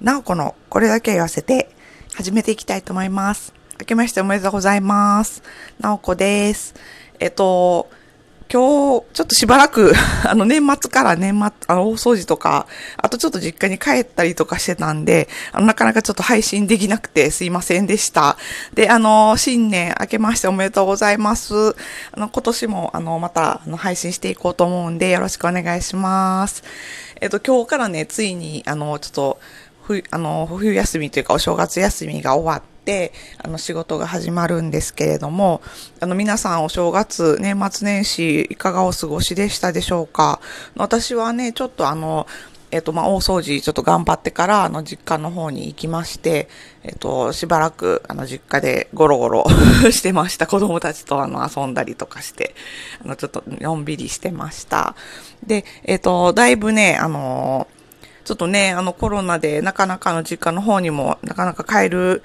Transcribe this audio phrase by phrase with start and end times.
[0.00, 1.70] なおこのこれだけ言わせて
[2.14, 3.54] 始めていきたいと思います。
[3.80, 5.42] 明けましておめでとうございます。
[5.80, 6.74] なおこです。
[7.18, 7.88] えっと、
[8.52, 9.92] 今日、ちょっとしばらく、
[10.24, 18.36] あの、年末から年末、あの、大掃除とか、あとちょっと実家に帰ったりとかしてたんで、あの、なかなかちょっと配信できなくてすいませんでした。
[18.72, 21.74] で、あの、新年明けましておめでとうございます。
[22.12, 26.62] あの、今年も、あの、また、あの、配信していこうと思うんで、よろしくお願いします。
[27.20, 29.40] えっと、今日からね、ついに、あの、ちょっと、
[29.86, 35.62] 冬、あの、冬休みというか、お正月休みが終わって、あの、仕事が始まるんですけれども、
[36.00, 40.40] あの、皆さんお正月、年末年始、いかがお過ごしでしたでしょうか？
[40.76, 42.26] 私はね、ちょっとあの、
[42.72, 46.48] えっと、まあ、大掃除ちょっと頑張ってから、あの、実家の方に行きまして、
[46.82, 49.46] えっと、しばらく、あの、実家でゴロゴロ
[49.92, 50.48] してました。
[50.48, 52.56] 子供たちと、あの、遊んだりとかして、
[53.04, 54.96] あの、ちょっと、のんびりしてました。
[55.46, 57.68] で、えっと、だいぶね、あの、
[58.26, 62.24] ちょっとね、あのコロナでなかなかの実家の方にもなかなか帰る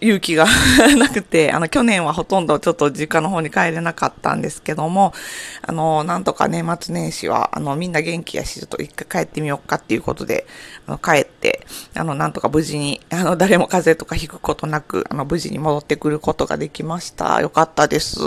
[0.00, 0.46] 勇気が
[0.98, 5.14] なくて、あの去年はほとんどちょっと実家の方に帰れなかったんですけども、
[5.62, 10.46] あの、なんとか年末年始は、あのみんな元気やし、ちょっと一回帰ってみようかっていうことで、
[10.86, 17.40] あの帰って、あの、なんとか無事に、あの、誰も風邪とかひくことなく、あの、無事に戻ってくることができました。
[17.40, 18.18] よかったです。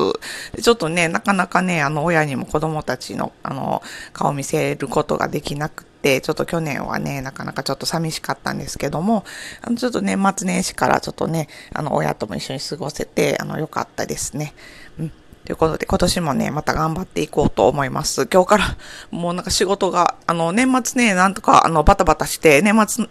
[0.55, 9.25] でちょっとね、なかなかね、あの、親にも子供たちの、あの、顔見せることができなく、ちょっと去年はね、なかなかちょっと寂しかったんですけども、
[9.61, 14.53] あの、ちょっと年末年始からちょっとね、あの、親とも一緒に過ごせて、あの、良かったですね。
[14.99, 15.11] うん。
[15.45, 18.27] ということで、今年もね、また頑張っていこうと思います。
[18.27, 18.77] 今日から、
[19.11, 23.07] もうなんか仕事が、あの、年末ね、なんとか、あの、バタバタして、年末、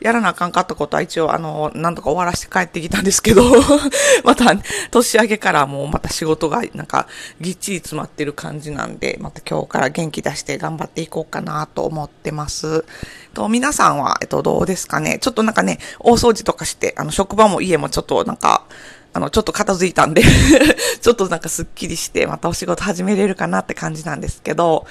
[0.00, 3.42] やらなあかんかったことは一応、あの、なんとか終わらせて帰ってきたんですけど、
[4.24, 4.54] また、
[4.90, 7.06] 年明けからもうまた仕事が、なんか、
[7.40, 12.84] ぎっちり詰まってる感じなんで、また今日から元気出して頑張っていこうかなと思ってます。
[13.34, 15.18] と、皆さんは、えっと、どうですかね？
[15.20, 18.64] ちょっとなんかね、大掃除とかして、あの、職場も家もちょっとなんか、
[19.12, 20.22] あの、ちょっと片付いたんで
[21.02, 24.86] ちょっとなんかスッキリして、またお仕事始めれるかなって感じなんですけど、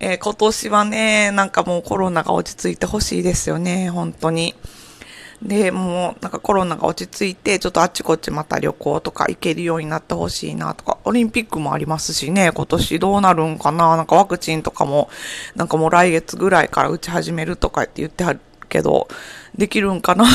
[0.00, 4.54] えー今年はね、なんかもうコロナが落ち着いてほしいですよね、本当に。
[5.42, 15.10] で、もうなんかコロナが落ち着いて、ちょっとあっちこっちまた旅行とか行けるようになってほしいなとか、オリンピックもありますしね、今年どうなるんかな、なんかワクチンとかも、
[15.54, 19.08] なんかもう来月ぐらいから打ち始めるとかって言ってはるけど、
[19.56, 20.26] できるんかな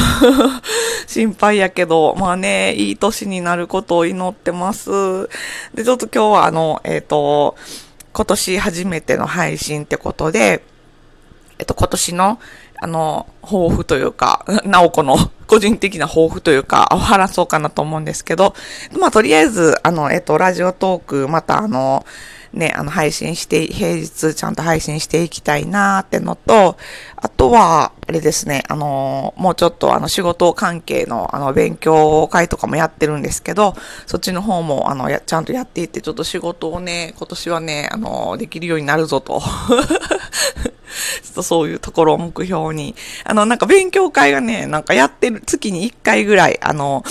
[1.06, 5.28] 心配やけど、まあね、いい年になることを祈ってます。
[5.74, 7.56] で、ちょっと今日はあの、えっ、と、
[8.14, 10.64] 今年初めての配信ってことで、
[11.60, 12.40] えっと、今年の、
[12.82, 15.18] あの、抱負というか、なおこの
[15.48, 18.56] 個人的な抱負というか、お話そうかなと思うんですけど、
[19.00, 22.06] まあ、とりあえず、あの、えっと、ラジオトーク、またあの、
[22.54, 26.78] ね、あの、配信して、平日ちゃんと配信していきたいなーってのと、
[27.16, 33.74] あとは、あれですね、あの、もうちょっとあの、仕事関係の、あの、勉強会とかもやってるんですけど、
[34.06, 39.42] そっちの方も、あの、や、ちゃんとやっていって、ちょっと仕事をね、今年はね、あの、できるようになるぞと。
[41.24, 42.96] ちょっとそういうところを目標に。
[43.24, 47.04] あの、なんか勉強会がね、なんかやってる、月に1回ぐらい、あの、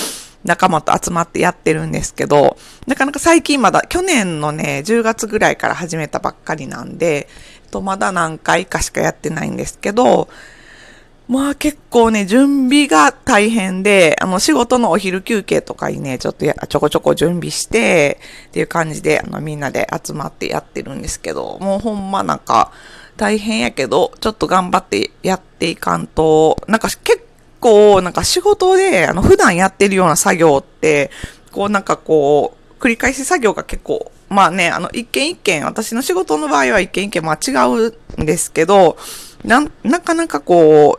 [0.45, 2.57] 仲間と集まってやってるんですけど、
[2.87, 7.29] なかなか最近まだ、去年のね、10月ぐらいから始めたばっかりなんで、
[7.71, 10.29] と、まだ何回かしかやってないんですけど、
[11.29, 18.19] まあ結構ね、準備が大変で、あの仕事のお昼休憩とかにね、ちょっとやちょこちょこ準備して、
[18.49, 22.73] っていう感じで、あのみんなで集まってやってるんですけど、もうほんまなんか
[23.17, 27.30] 大変やけど、ちょっと頑張ってやっていかんと、なんか結構
[27.61, 31.11] 構なんか仕事で、あの普段やってるような作業って、
[31.53, 38.97] こうなんかこう、繰り返し作業が結構、まあね、あの、一件一件、私の仕事の場合は一件一件、まあ違うんですけど、
[39.45, 40.99] な、なかなかこ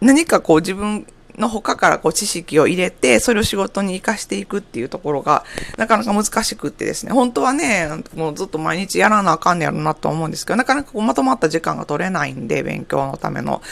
[0.00, 1.06] う、何かこう自分
[1.38, 5.44] の他からこう知識を入れて、それを仕事に活かしていくっていうところが、
[5.76, 13.62] なかなか難しくってですね、本当はね、もうずっと毎日やらなあかんねやろなと思うんですけど、なかなかこうまとまった時間が取れないんで、勉強のための。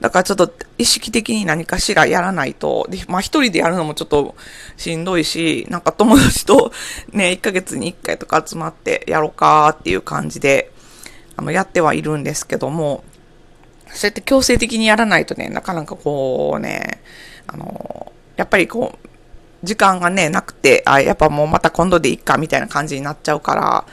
[0.00, 4.34] だからちょっと意識的に何かしらやらないと、でまあ一人でやるのもちょっと
[4.76, 6.72] しんどいし、なんか友達と
[7.12, 10.70] ね、 1ヶ月に1回とか集まってやろうかっていう感じで、
[11.36, 13.04] あの、やってはいるんですけども、
[13.92, 17.00] そうやって強制的にやらないとね、なかなかこうね、
[17.46, 19.08] あの、やっぱりこう、
[19.62, 23.86] 時間がね、なくて、あ、やっぱもうまた今度でいいかみたいな感じになっちゃうから、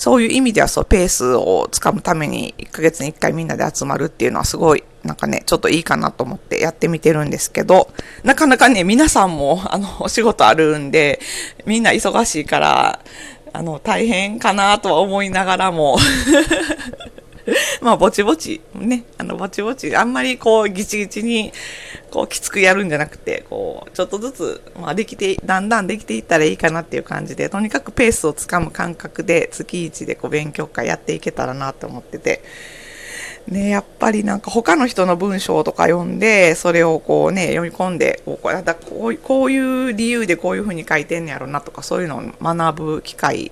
[0.00, 7.90] そういう意味ではそう、ペースをつかむために1ヶ月に1回みんなで集まるっていうのはすごい、なんかね、ちょっといいかなと思ってやってみてるんですけど、
[8.24, 11.20] なかなかね、皆さんも、あの、お仕事あるんで、
[11.66, 13.00] みんな忙しいから、
[13.52, 15.98] あの、大変かなとは思いながらも、
[17.80, 21.52] まあ、ぼちぼち、ね、あの、ぼちぼち、あんまりこう、ギチギチに、
[22.10, 32.42] こう、きつくやるんじゃなくて、こう、ちょっとずつ、まあ、できて、だんだんできていったらいいかなっていう感じで、とにかくペースをつかむ感覚で、月一でこう、勉強会やっていけたらなと思ってて、
[33.48, 43.50] ね、やっぱりなんか他の人の文章とか読んで、それをこうね、読み込んで、こうだこうこういう理由でこういうふうに書いてんねやろなとか、そういうのを学ぶ機会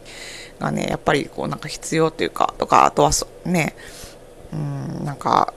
[0.59, 3.11] がね、やっぱりこうなんか必要というか、とか、あとは
[3.45, 3.75] ね、
[4.53, 5.53] うん、なんか、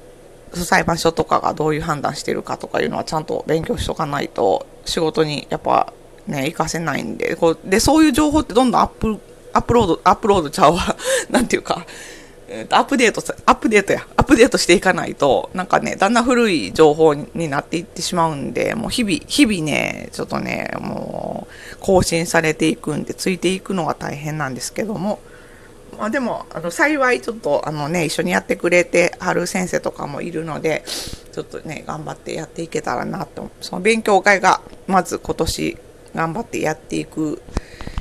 [0.53, 5.93] 裁判所とかがどういう判断してるかとかいうのはちゃんと勉強しとかないと、仕事にやっぱ
[6.27, 9.19] ね、活かせないんで、こうで、そういう情報ってどんどんアップ、
[9.53, 10.95] アップロード、アップロードちゃうわ、
[11.29, 11.85] なんていうか、
[12.53, 25.19] えー、とアップデートアップデートや、アップデートしていかないと、なんかね、だんだん古い情報になっていってしまうんで、もう日々、日々ね、ちょっとね、もう、更新されていくんで、ついていくのが大変なんですけども、
[25.97, 30.83] まあでも、あの、幸いちょっと、あのね、一緒にやってくれてはる先生とかもいるので、
[31.31, 33.49] ちょっとね、頑張ってやっていけたらなと。
[33.61, 35.77] その勉強会が、まず今年、
[36.13, 37.41] 頑張ってやっていく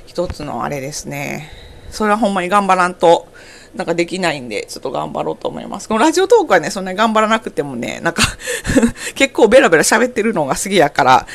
[0.06, 1.59] 一つのあれですね。
[1.90, 3.28] それはほんまに頑張らんと、
[3.74, 5.88] なんかできないんで、ちょっと頑張ろうと思います。
[5.88, 8.22] このラジオトークはね、そんなに頑張らなくてもね、なんか
[9.14, 11.26] 結構ベラベラ喋ってるのが好きやから、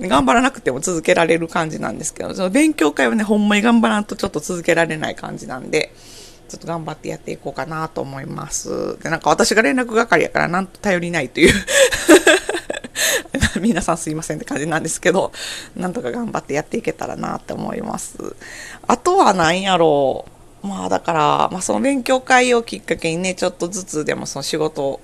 [0.00, 5.92] 頑張らなくても続けられる感じなんですけど、その勉強会はね、ほんまに頑張らんとちょっと続けられない感じなんで、
[6.48, 8.98] ちょっと頑張ってやっていこうかなと思います。
[9.02, 11.54] で、なんか私が連絡係やからなんと頼りないという
[13.64, 15.32] 皆さんすいませんって感じなんですけど、
[15.74, 18.36] なんとか頑張ってやっていけたらなって思います。
[18.86, 20.26] あとは何やろ
[20.62, 20.66] う。
[20.66, 25.00] まあだから、まあその勉強会をきっかけにね、ちょっとずつでもその仕事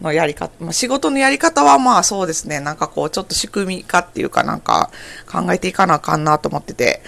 [0.00, 4.90] のやり方、まあ仕事のやり方はまあそうですね、なんかこうちょっと仕組み化っていうかなんか
[5.30, 7.02] 考えていかなあかんなと思ってて、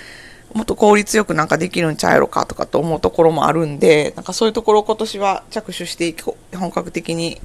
[0.54, 6.12] もっと効率よくなんかできるんちゃうやろかとかと思うところもあるんで、なんかそういうところを今年は着手して、
[6.56, 7.40] 本格的に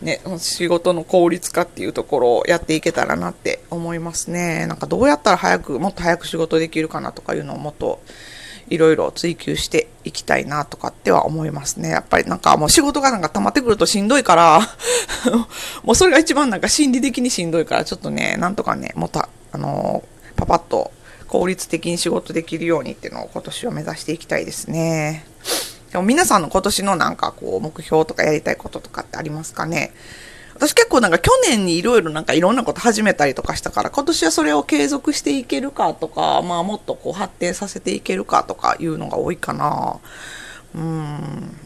[0.00, 4.66] ね、仕事の効率化っていうところをやっていけたらなって思いますね。
[4.66, 8.00] なんかどうやったら早く、もっと早く仕事できるかなとかいうのをもっと
[8.70, 11.90] いろいろ追求していきたいなとかっては思いますね。
[11.90, 14.60] やっぱりなんかもう仕事がなんか溜まってくるとしんどいから
[15.82, 20.92] もうそれが一番なんか心理的にしんどいから、ちょっとね、なんとかね、もた、あのー、パパッと
[21.26, 25.26] 効率的に仕事できるようにっていうのを今年は目指していきたいですね。
[25.90, 29.92] でも皆さんの今年のなんかこう目標とかやりたいこととかってありますかね？
[30.54, 39.98] 私結構なんか去年にいろいろなんかいろんなこと始めたりとかしたから今年はそれを継続していけるかとか、まあもっとこう発展させていけるかとかいうのが多いかな。
[40.74, 41.56] うん。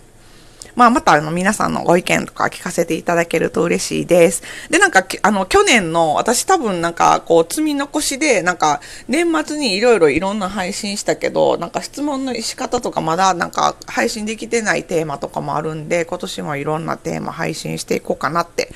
[0.74, 4.42] まあ、またあの皆さんのご意見とか聞かせていただけると嬉しいです。
[4.70, 18.72] で、なんか、あの、去年の、私多分なんか、こう、積み残しで、なんか、年末にいろいろいろんな配信したけど、なんか質問の仕方とかまだなんか配信できてないテーマとかもあるんで、今年もいろんなテーマ配信していこうかなって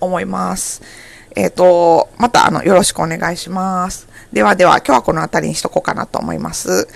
[0.00, 0.82] 思います。
[1.36, 4.08] えっ、ー、と、またあの、よろしくお願いします。
[4.32, 6.88] ではでは、今日はこの辺りにしとこうかなと思います。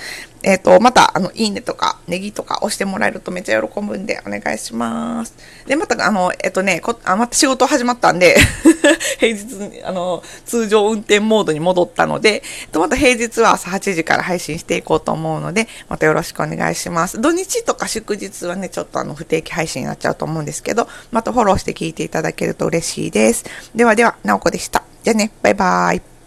[0.42, 5.34] えっ、ー、と、また、あの、いいねとか、ネギとか押してもらえるとめっちゃ喜ぶんで、お願いします。
[5.66, 8.36] で、また、あの、えっ、ー、とね、こあまた仕事始まったんで
[9.18, 12.42] 平日、あの、通常運転モードに戻ったので、
[12.72, 17.20] とまた平日は朝8時から配信していこうと思うので、またよろしくお願いします。
[17.20, 23.44] 土日とか祝日はね、ちょっとあの、不定期配信になっちゃうと思うんですけど、またフォローして聞いていただけると嬉しいです。
[23.74, 24.82] ではでは、なおこでした。
[25.02, 26.17] じゃあね、バイバーイ。